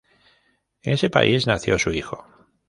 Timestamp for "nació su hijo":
1.45-2.25